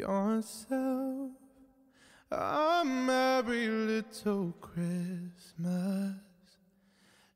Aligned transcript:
yourself 0.00 1.30
a 2.30 2.82
merry 2.84 3.68
little 3.68 4.54
Christmas. 4.60 6.14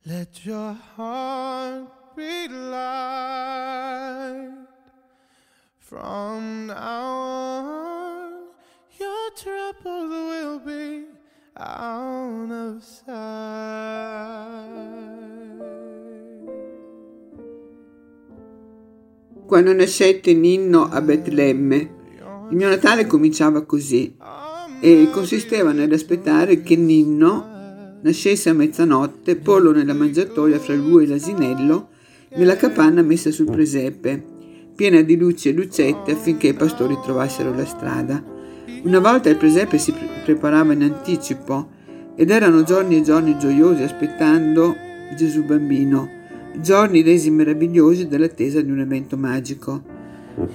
Let 0.07 0.47
your 0.47 0.73
heart 0.73 2.17
be 2.17 2.49
light. 2.49 3.69
From 5.79 6.67
now 6.69 7.03
on, 7.03 8.33
your 8.99 9.31
troubles 9.37 10.11
will 10.11 10.59
be 10.61 11.05
out 11.57 12.51
of 12.51 12.83
sight. 12.83 14.25
Quando 19.47 19.73
nascette 19.75 20.35
Ninno 20.35 20.85
a 20.91 21.01
Betlemme, 21.03 22.04
il 22.51 22.57
mio 22.57 22.69
Natale 22.69 23.07
cominciava 23.07 23.65
così 23.65 24.15
e 24.81 25.09
consisteva 25.11 25.73
nell'aspettare 25.73 26.63
che 26.63 26.77
Ninno 26.77 27.53
nascesse 28.03 28.51
a 28.51 28.55
mezzanotte, 28.55 29.37
pollo 29.37 29.73
nella 29.73 29.95
mangiatoia 29.95 30.59
fra 30.59 30.75
lui 30.75 31.05
e 31.05 31.07
l'asinello, 31.09 31.89
nella 32.37 32.57
capanna 32.57 33.03
messa 33.03 33.31
sul 33.31 33.51
presepe, 33.51 34.23
piena 34.75 35.01
di 35.01 35.17
luci 35.17 35.49
e 35.49 35.53
lucette 35.53 36.13
affinché 36.13 36.49
i 36.49 36.55
pastori 36.55 36.99
trovassero 37.03 37.55
la 37.55 37.65
strada. 37.65 38.23
Una 38.83 38.99
volta 38.99 39.31
il 39.31 39.37
presepe 39.37 39.79
si 39.79 39.93
pre- 39.93 40.09
preparava 40.25 40.75
in 40.75 40.83
anticipo 40.83 41.71
ed 42.15 42.31
erano 42.31 42.63
giorni 42.63 42.97
e 42.97 43.03
giorni 43.03 43.39
gioiosi 43.39 43.83
aspettando 43.83 44.75
Gesù 45.17 45.45
bambino, 45.45 46.09
giorni 46.61 47.03
resi 47.03 47.31
meravigliosi 47.31 48.07
dall'attesa 48.07 48.61
di 48.61 48.71
un 48.71 48.81
evento 48.81 49.17
magico. 49.17 49.94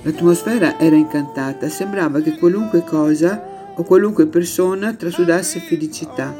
L'atmosfera 0.01 0.77
era 0.77 0.95
incantata, 0.95 1.69
sembrava 1.69 2.19
che 2.19 2.37
qualunque 2.37 2.83
cosa 2.83 3.73
o 3.75 3.83
qualunque 3.83 4.27
persona 4.27 4.93
trasudasse 4.93 5.59
felicità, 5.59 6.35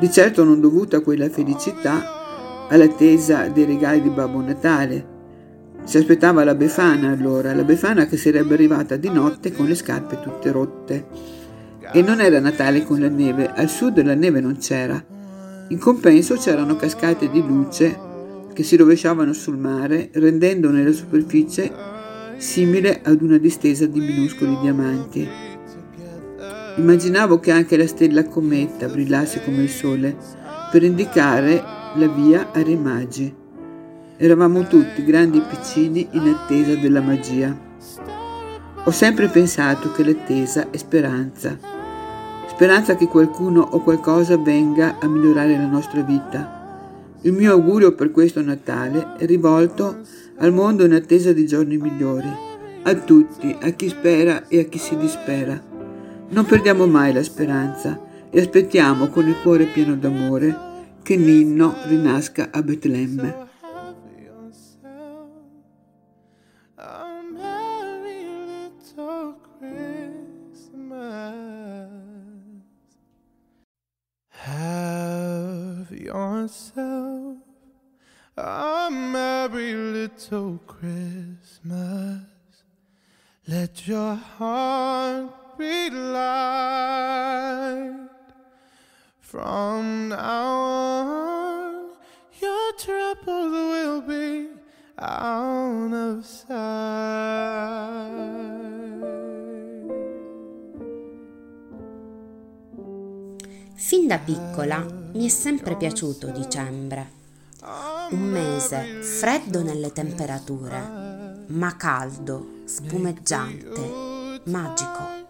di 0.00 0.10
certo 0.10 0.42
non 0.42 0.60
dovuta 0.60 1.00
quella 1.00 1.28
felicità 1.28 2.66
all'attesa 2.68 3.48
dei 3.48 3.66
regali 3.66 4.00
di 4.00 4.08
Babbo 4.08 4.40
Natale. 4.40 5.10
Si 5.84 5.98
aspettava 5.98 6.44
la 6.44 6.54
Befana 6.54 7.10
allora, 7.10 7.54
la 7.54 7.64
Befana 7.64 8.06
che 8.06 8.16
sarebbe 8.16 8.54
arrivata 8.54 8.96
di 8.96 9.10
notte 9.10 9.52
con 9.52 9.66
le 9.66 9.74
scarpe 9.74 10.20
tutte 10.20 10.50
rotte. 10.50 11.06
E 11.92 12.00
non 12.00 12.20
era 12.20 12.40
Natale 12.40 12.84
con 12.84 13.00
la 13.00 13.08
neve, 13.08 13.52
al 13.52 13.68
sud 13.68 14.02
la 14.02 14.14
neve 14.14 14.40
non 14.40 14.56
c'era. 14.56 15.04
In 15.68 15.78
compenso 15.78 16.36
c'erano 16.36 16.76
cascate 16.76 17.28
di 17.28 17.44
luce 17.46 17.98
che 18.54 18.62
si 18.62 18.76
rovesciavano 18.76 19.32
sul 19.34 19.58
mare, 19.58 20.08
rendendone 20.14 20.82
la 20.82 20.92
superficie 20.92 21.70
simile 22.42 23.00
ad 23.04 23.22
una 23.22 23.38
distesa 23.38 23.86
di 23.86 24.00
minuscoli 24.00 24.58
diamanti. 24.60 25.28
Immaginavo 26.76 27.38
che 27.38 27.52
anche 27.52 27.76
la 27.76 27.86
stella 27.86 28.24
cometa 28.24 28.88
brillasse 28.88 29.44
come 29.44 29.62
il 29.62 29.68
sole 29.68 30.16
per 30.72 30.82
indicare 30.82 31.62
la 31.94 32.08
via 32.08 32.50
ai 32.52 32.64
re 32.64 32.76
magi. 32.76 33.32
Eravamo 34.16 34.66
tutti, 34.66 35.04
grandi 35.04 35.38
e 35.38 35.42
piccini, 35.42 36.08
in 36.10 36.28
attesa 36.28 36.74
della 36.74 37.00
magia. 37.00 37.56
Ho 38.84 38.90
sempre 38.90 39.28
pensato 39.28 39.92
che 39.92 40.04
l'attesa 40.04 40.68
è 40.70 40.76
speranza. 40.76 41.56
Speranza 42.48 42.96
che 42.96 43.06
qualcuno 43.06 43.60
o 43.60 43.80
qualcosa 43.82 44.36
venga 44.36 44.98
a 44.98 45.06
migliorare 45.06 45.56
la 45.56 45.66
nostra 45.66 46.02
vita. 46.02 46.60
Il 47.20 47.34
mio 47.34 47.52
augurio 47.52 47.94
per 47.94 48.10
questo 48.10 48.42
Natale 48.42 49.14
è 49.16 49.26
rivolto 49.26 50.00
al 50.42 50.52
mondo 50.52 50.84
in 50.84 50.92
attesa 50.92 51.32
di 51.32 51.46
giorni 51.46 51.76
migliori, 51.76 52.28
a 52.82 52.94
tutti, 52.94 53.56
a 53.60 53.70
chi 53.70 53.88
spera 53.88 54.48
e 54.48 54.58
a 54.58 54.64
chi 54.64 54.76
si 54.76 54.96
dispera. 54.96 55.60
Non 56.30 56.44
perdiamo 56.46 56.84
mai 56.86 57.12
la 57.12 57.22
speranza 57.22 58.00
e 58.28 58.40
aspettiamo 58.40 59.06
con 59.08 59.28
il 59.28 59.36
cuore 59.40 59.66
pieno 59.66 59.94
d'amore 59.94 60.70
che 61.02 61.16
Ninno 61.16 61.76
rinasca 61.86 62.48
a 62.50 62.60
Betlemme. 62.60 63.50
A 78.36 78.88
merry 78.90 79.74
little 79.74 80.58
Christmas. 80.66 82.22
Let 83.46 83.86
your 83.86 84.14
heart 84.14 85.58
be 85.58 85.90
light. 85.90 87.28
From 89.20 90.08
now 90.08 91.06
on, 91.08 91.90
your 92.40 92.72
troubles 92.78 93.52
will 93.52 94.00
be 94.02 94.48
out 94.98 95.92
of 95.92 96.24
sight. 96.24 96.52
Fin 103.74 104.06
da 104.06 104.18
piccola 104.18 104.86
mi 105.14 105.26
è 105.26 105.28
sempre 105.28 105.76
piaciuto 105.76 106.28
dicembre. 106.28 107.21
Un 108.12 108.28
mese 108.28 109.02
freddo 109.02 109.62
nelle 109.62 109.90
temperature, 109.90 111.44
ma 111.46 111.74
caldo, 111.78 112.46
spumeggiante, 112.66 114.40
magico. 114.44 115.20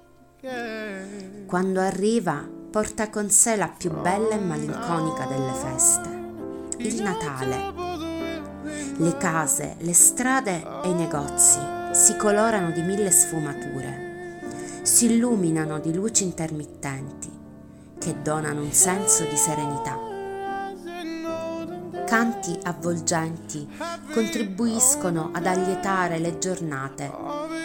Quando 1.46 1.80
arriva 1.80 2.44
porta 2.72 3.08
con 3.08 3.30
sé 3.30 3.54
la 3.54 3.68
più 3.68 3.92
bella 3.92 4.34
e 4.34 4.40
malinconica 4.40 5.26
delle 5.26 5.52
feste, 5.52 6.08
il 6.78 7.00
Natale. 7.02 7.72
Le 8.96 9.16
case, 9.16 9.76
le 9.78 9.92
strade 9.92 10.64
e 10.82 10.88
i 10.88 10.94
negozi 10.94 11.60
si 11.92 12.16
colorano 12.16 12.72
di 12.72 12.82
mille 12.82 13.12
sfumature, 13.12 14.40
si 14.82 15.06
illuminano 15.12 15.78
di 15.78 15.94
luci 15.94 16.24
intermittenti 16.24 17.30
che 17.96 18.20
donano 18.22 18.62
un 18.62 18.72
senso 18.72 19.22
di 19.22 19.36
serenità. 19.36 20.01
Canti 22.12 22.54
avvolgenti 22.64 23.66
contribuiscono 24.12 25.30
ad 25.32 25.46
allietare 25.46 26.18
le 26.18 26.36
giornate 26.36 27.10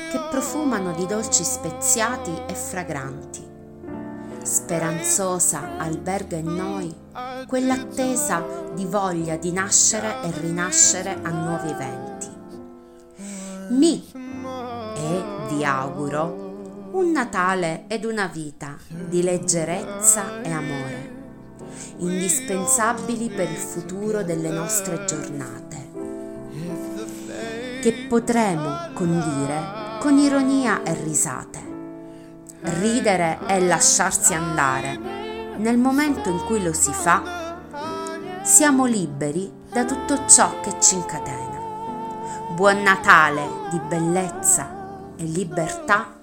che 0.10 0.20
profumano 0.32 0.94
di 0.94 1.06
dolci 1.06 1.44
speziati 1.44 2.32
e 2.48 2.54
fragranti. 2.54 3.46
Speranzosa 4.42 5.78
alberga 5.78 6.38
in 6.38 6.56
noi 6.56 6.96
quell'attesa 7.46 8.42
di 8.74 8.86
voglia 8.86 9.36
di 9.36 9.52
nascere 9.52 10.24
e 10.24 10.32
rinascere 10.40 11.20
a 11.22 11.30
nuovi 11.30 11.70
eventi. 11.70 12.28
Mi 13.72 14.02
e 14.96 15.24
vi 15.50 15.66
auguro 15.66 16.92
un 16.94 17.12
Natale 17.12 17.84
ed 17.90 18.06
una 18.06 18.28
vita 18.28 18.78
di 18.88 19.22
leggerezza 19.24 20.42
e 20.42 20.52
amore, 20.52 21.17
indispensabili 21.98 23.30
per 23.30 23.50
il 23.50 23.58
futuro 23.58 24.24
delle 24.24 24.50
nostre 24.50 25.06
giornate, 25.06 25.90
che 27.82 28.06
potremo 28.08 28.90
condire 28.94 29.86
con 30.00 30.18
ironia 30.18 30.84
e 30.84 30.94
risate, 31.04 31.60
ridere 32.80 33.40
e 33.48 33.66
lasciarsi 33.66 34.34
andare. 34.34 35.00
Nel 35.58 35.78
momento 35.78 36.30
in 36.30 36.44
cui 36.46 36.64
lo 36.64 36.74
si 36.74 36.92
fa, 36.92 37.56
siamo 38.44 38.86
liberi 38.86 39.52
da 39.72 39.86
tutto 39.86 40.26
ciò 40.28 40.60
che 40.62 40.76
ci 40.80 40.96
incatena. 40.96 41.58
Buon 42.56 42.82
Natale 42.82 43.48
di 43.72 43.80
bellezza 43.80 44.70
e 45.18 45.24
libertà 45.24 46.16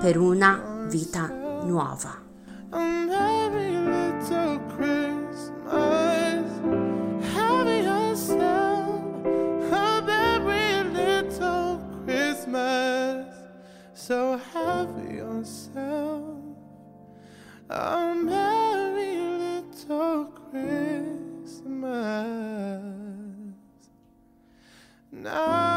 per 0.00 0.18
una 0.18 0.86
vita 0.88 1.28
nuova. 1.62 3.29
A 17.70 18.14
merry 18.16 19.14
little 19.16 20.24
Christmas. 20.50 21.60
Now. 25.12 25.68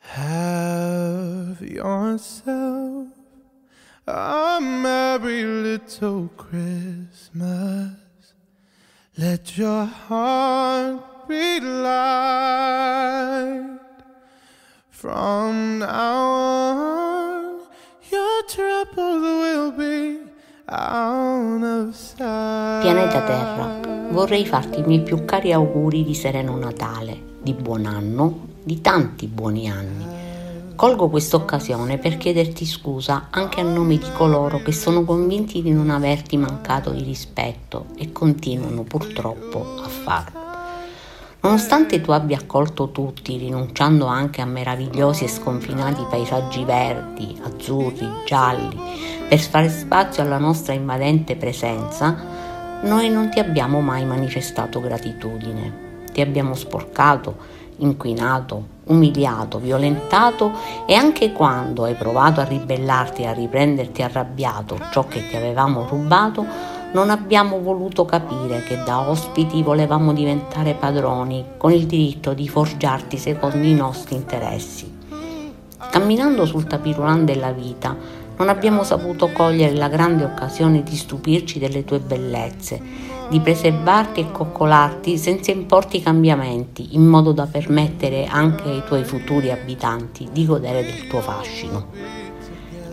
Have 0.00 1.60
yourself 1.60 3.08
a 4.06 4.60
merry 4.60 5.03
little 5.22 6.28
Christmas. 6.36 7.92
Let 9.16 9.56
your 9.56 9.84
heart 9.84 11.28
be 11.28 11.60
light. 11.60 12.98
From 14.90 15.78
now 15.78 16.16
on, 16.76 17.60
your 18.10 18.44
troubles 18.48 19.22
will 19.22 19.70
be 19.72 20.18
out 20.68 21.62
of 21.62 21.94
sight. 21.94 22.82
Pianeta 22.82 23.22
Terra, 23.24 23.80
vorrei 24.10 24.44
farti 24.46 24.80
i 24.80 24.82
miei 24.82 25.02
più 25.02 25.24
cari 25.24 25.52
auguri 25.52 26.02
di 26.02 26.14
sereno 26.14 26.56
Natale, 26.56 27.38
di 27.40 27.52
buon 27.54 27.86
anno, 27.86 28.48
di 28.64 28.80
tanti 28.80 29.26
buoni 29.28 29.68
anni. 29.70 30.23
Colgo 30.76 31.08
quest'occasione 31.08 31.98
per 31.98 32.16
chiederti 32.16 32.66
scusa 32.66 33.28
anche 33.30 33.60
a 33.60 33.64
nome 33.64 33.96
di 33.96 34.10
coloro 34.16 34.60
che 34.60 34.72
sono 34.72 35.04
convinti 35.04 35.62
di 35.62 35.70
non 35.70 35.88
averti 35.88 36.36
mancato 36.36 36.90
di 36.90 37.04
rispetto 37.04 37.86
e 37.96 38.10
continuano 38.10 38.82
purtroppo 38.82 39.64
a 39.82 39.88
farlo. 39.88 40.40
Nonostante 41.42 42.00
tu 42.00 42.10
abbia 42.10 42.38
accolto 42.38 42.90
tutti, 42.90 43.36
rinunciando 43.36 44.06
anche 44.06 44.40
a 44.40 44.46
meravigliosi 44.46 45.24
e 45.24 45.28
sconfinati 45.28 46.06
paesaggi 46.10 46.64
verdi, 46.64 47.38
azzurri, 47.44 48.08
gialli, 48.26 48.76
per 49.28 49.38
fare 49.38 49.68
spazio 49.68 50.22
alla 50.24 50.38
nostra 50.38 50.72
invadente 50.72 51.36
presenza, 51.36 52.16
noi 52.82 53.10
non 53.10 53.30
ti 53.30 53.38
abbiamo 53.38 53.80
mai 53.80 54.04
manifestato 54.04 54.80
gratitudine. 54.80 55.82
Ti 56.12 56.20
abbiamo 56.20 56.54
sporcato, 56.54 57.36
inquinato, 57.78 58.72
umiliato, 58.84 59.58
violentato 59.58 60.52
e 60.86 60.94
anche 60.94 61.32
quando 61.32 61.84
hai 61.84 61.94
provato 61.94 62.40
a 62.40 62.44
ribellarti 62.44 63.22
e 63.22 63.26
a 63.26 63.32
riprenderti 63.32 64.02
arrabbiato 64.02 64.78
ciò 64.92 65.06
che 65.06 65.26
ti 65.28 65.36
avevamo 65.36 65.86
rubato, 65.88 66.44
non 66.92 67.10
abbiamo 67.10 67.60
voluto 67.60 68.04
capire 68.04 68.62
che 68.62 68.82
da 68.84 69.08
ospiti 69.08 69.62
volevamo 69.62 70.12
diventare 70.12 70.74
padroni 70.74 71.44
con 71.56 71.72
il 71.72 71.86
diritto 71.86 72.34
di 72.34 72.48
forgiarti 72.48 73.18
secondo 73.18 73.66
i 73.66 73.74
nostri 73.74 74.14
interessi. 74.14 74.92
Camminando 75.90 76.44
sul 76.44 76.66
tapirulan 76.66 77.24
della 77.24 77.50
vita, 77.52 77.96
non 78.36 78.48
abbiamo 78.48 78.82
saputo 78.82 79.30
cogliere 79.30 79.76
la 79.76 79.88
grande 79.88 80.24
occasione 80.24 80.82
di 80.82 80.96
stupirci 80.96 81.58
delle 81.58 81.84
tue 81.84 82.00
bellezze, 82.00 82.80
di 83.28 83.40
preservarti 83.40 84.20
e 84.20 84.32
coccolarti 84.32 85.16
senza 85.16 85.50
importi 85.50 86.02
cambiamenti, 86.02 86.94
in 86.94 87.06
modo 87.06 87.32
da 87.32 87.46
permettere 87.46 88.26
anche 88.26 88.68
ai 88.68 88.82
tuoi 88.84 89.04
futuri 89.04 89.50
abitanti 89.50 90.28
di 90.32 90.44
godere 90.44 90.82
del 90.82 91.06
tuo 91.06 91.20
fascino. 91.20 91.86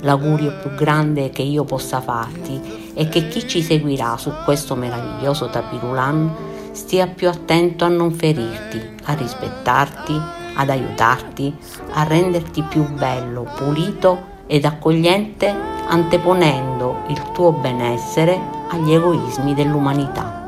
L'augurio 0.02 0.54
più 0.62 0.74
grande 0.76 1.30
che 1.30 1.42
io 1.42 1.64
possa 1.64 2.02
farti 2.02 2.92
è 2.94 3.08
che 3.08 3.28
chi 3.28 3.48
ci 3.48 3.62
seguirà 3.62 4.18
su 4.18 4.32
questo 4.44 4.76
meraviglioso 4.76 5.50
tapirulan 5.50 6.50
stia 6.72 7.08
più 7.08 7.28
attento 7.28 7.86
a 7.86 7.90
non 7.90 8.12
ferirti, 8.12 8.82
a 9.04 9.14
rispettarti, 9.14 10.20
ad 10.56 10.70
aiutarti, 10.70 11.54
a 11.92 12.04
renderti 12.04 12.64
più 12.64 12.88
bello, 12.94 13.48
pulito 13.56 14.31
ed 14.52 14.66
accogliente 14.66 15.48
anteponendo 15.88 17.04
il 17.08 17.32
tuo 17.32 17.54
benessere 17.54 18.38
agli 18.68 18.92
egoismi 18.92 19.54
dell'umanità. 19.54 20.40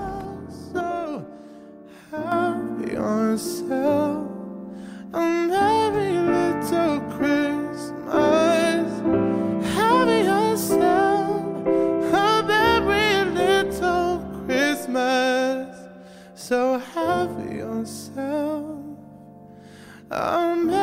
a 20.09 20.55
merry 20.55 20.82